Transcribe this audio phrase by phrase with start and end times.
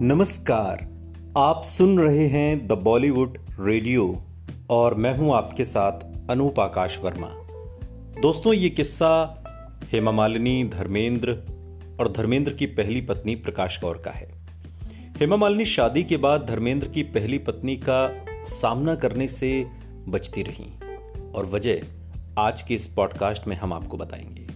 [0.00, 0.88] नमस्कार।
[1.36, 4.22] आप सुन रहे हैं द बॉलीवुड रेडियो
[4.70, 7.28] और मैं हूँ आपके साथ अनूप आकाश वर्मा।
[8.20, 9.42] दोस्तों, ये किस्सा
[9.92, 11.30] हेमा मालिनी, धर्मेंद्र
[12.00, 14.32] और धर्मेंद्र की पहली पत्नी प्रकाश कौर का है।
[15.20, 19.66] हेमा मालिनी शादी के बाद धर्मेंद्र की पहली पत्नी का सामना करने से
[20.08, 20.72] बचती रही
[21.34, 21.80] और वजह
[22.38, 24.46] आज के इस पॉडकास्ट में हम आपको बताएँगे।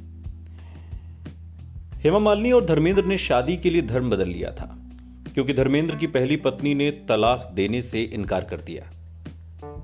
[1.94, 4.78] हेमा मालिनी और धर्मेंद्र ने शादी के लिए धर्म बदल लिया था।
[5.34, 8.90] क्योंकि धर्मेंद्र की पहली पत्नी ने तलाक देने से इनकार कर दिया।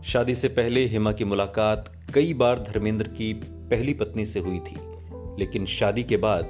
[0.05, 4.77] शादी से पहले हेमा की मुलाकात कई बार धर्मेंद्र की पहली पत्नी से हुई थी,
[5.39, 6.48] लेकिन शादी के बाद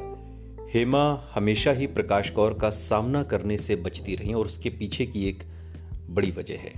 [0.74, 5.28] हेमा हमेशा ही प्रकाश कौर का सामना करने से बचती रही और उसके पीछे की
[5.28, 5.42] एक
[6.10, 6.72] बड़ी वजह है।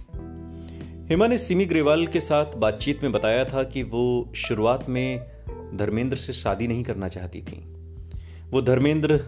[1.09, 5.21] हेमा ने सिमी ग्रेवाल के साथ बातचीत में बताया था कि वो शुरुआत में
[5.75, 7.65] धर्मेंद्र से शादी नहीं करना चाहती थी।
[8.51, 9.21] वो धर्मेंद्र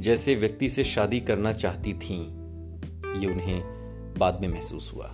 [0.00, 2.20] जैसे व्यक्ति से शादी करना चाहती थीं,
[3.20, 3.62] ये उन्हें
[4.18, 5.10] बाद में महसूस हुआ।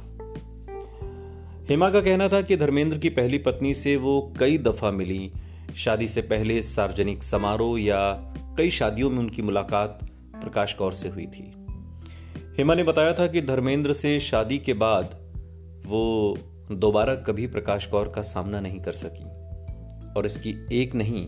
[1.71, 5.33] हेमा का कहना था कि धर्मेंद्र की पहली पत्नी से वो कई दफ़ा मिली।
[5.77, 8.13] शादी से पहले सार्वजनिक समारोह या
[8.57, 9.99] कई शादियों में उनकी मुलाकात
[10.35, 11.55] प्रकाश कौर से हुई थी।
[12.59, 15.05] हेमा ने बताया था कि धर्मेंद्र से शादी के बाद
[15.87, 16.39] वो
[16.71, 19.25] दोबारा कभी प्रकाश कौर का सामना नहीं कर सकी
[20.13, 21.27] और इसकी एक नहीं,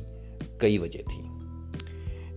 [0.60, 1.29] कई वजह थी।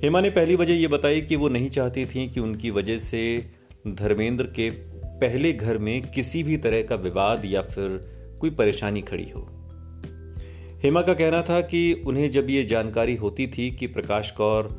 [0.03, 3.51] हेमा ने पहली वजह यह बताई कि वो नहीं चाहती थी कि उनकी वजह से
[3.87, 4.69] धर्मेंद्र के
[5.03, 7.89] पहले घर में किसी भी तरह का विवाद या फिर
[8.41, 9.41] कोई परेशानी खड़ी हो।
[10.83, 14.69] हेमा का कहना था कि उन्हें जब ये जानकारी होती थी कि प्रकाश कौर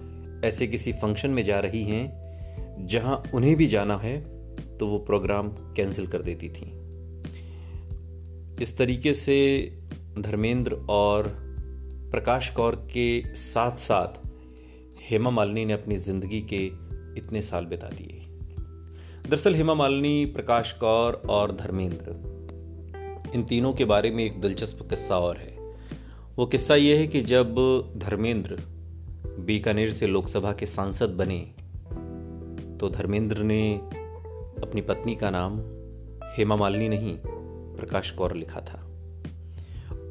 [0.44, 4.20] ऐसे किसी फ़ंक्शन में जा रही हैं, जहाँ उन्हें भी जाना है
[4.78, 6.70] तो वो प्रोग्राम कैंसिल कर देती थी।
[8.62, 9.38] इस तरीके से
[10.18, 11.36] धर्मेंद्र और
[12.12, 14.33] प्रकाश कौर के साथ साथ
[15.10, 16.64] हेमा मालिनी ने अपनी ज़िंदगी के
[17.18, 18.20] इतने साल बिता दिए।
[19.28, 22.12] दरअसल हेमा मालिनी, प्रकाश कौर और धर्मेंद्र,
[23.34, 25.56] इन तीनों के बारे में एक दिलचस्प किस्सा और है।
[26.36, 27.54] वो किस्सा यह है कि जब
[27.96, 28.58] धर्मेंद्र
[29.40, 31.38] बीकानेर से लोकसभा के सांसद बने
[32.80, 35.60] तो धर्मेंद्र ने अपनी पत्नी का नाम
[36.36, 37.16] हेमा मालिनी नहीं,
[37.76, 38.80] प्रकाश कौर लिखा था।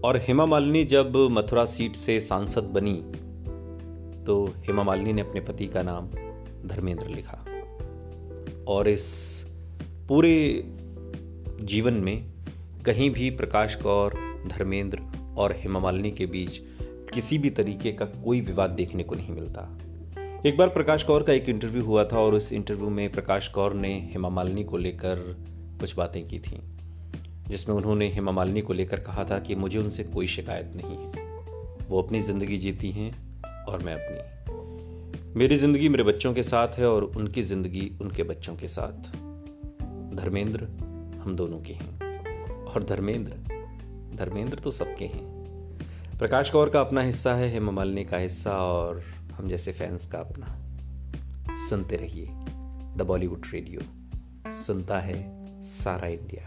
[0.06, 3.02] और हेमा मालिनी जब मथुरा सीट से सांसद बनी
[4.26, 6.08] तो हेमा मालिनी ने अपने पति का नाम
[6.68, 7.46] धर्मेंद्र लिखा।
[8.68, 9.06] और इस
[10.08, 10.64] पूरे
[11.62, 12.32] जीवन में
[12.86, 14.14] कहीं भी प्रकाश कौर,
[14.48, 15.02] धर्मेंद्र
[15.38, 16.58] और हेमा मालिनी के बीच
[17.14, 19.62] किसी भी तरीके का कोई विवाद देखने को नहीं मिलता।
[20.46, 23.74] एक बार प्रकाश कौर का एक इंटरव्यू हुआ था और उस इंटरव्यू में प्रकाश कौर
[23.74, 25.20] ने हेमा मालिनी को लेकर
[25.80, 26.60] कुछ बातें की थी,
[27.48, 31.88] जिसमें उन्होंने हेमा मालिनी को लेकर कहा था कि मुझे उनसे कोई शिकायत नहीं है।
[31.88, 33.12] वो अपनी ज़िंदगी जीती हैं
[33.70, 38.56] और मैं अपनी। मेरी ज़िंदगी मेरे बच्चों के साथ है और उनकी ज़िंदगी उनके बच्चों
[38.56, 39.12] के साथ।
[40.16, 40.64] धर्मेंद्र,
[41.20, 42.00] हम दोनों के हैं।
[42.66, 43.32] और धर्मेंद्र
[44.16, 45.26] धर्मेंद्र तो सबके हैं।
[46.20, 49.04] प्रकाश कौर का अपना हिस्सा है, हेमा मालिनी का हिस्सा और
[49.34, 50.48] हम जैसे फैंस का अपना।
[51.70, 52.28] सुनते रहिए
[52.98, 53.82] द बॉलीवुड रेडियो।
[54.52, 55.24] सुनता है
[55.64, 56.46] सारा इंडिया।